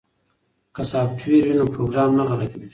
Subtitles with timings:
[0.75, 2.69] که سافټویر وي نو پروګرام نه غلطیږي.